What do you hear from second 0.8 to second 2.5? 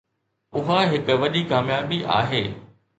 هڪ وڏي ڪاميابي آهي.